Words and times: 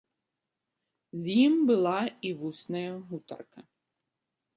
З 1.25 1.35
ім 1.45 1.53
была 1.71 1.91
і 2.29 2.31
вусная 2.39 2.91
гутарка. 3.11 3.59